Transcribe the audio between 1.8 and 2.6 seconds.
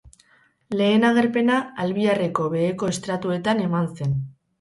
Albiarreko